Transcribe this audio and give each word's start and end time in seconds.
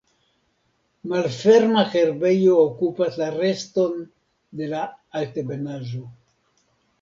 Malferma 1.11 1.83
herbejo 1.95 2.55
okupas 2.61 3.19
la 3.23 3.27
reston 3.35 4.01
de 4.63 4.71
la 4.73 4.81
altebenaĵo. 5.21 6.03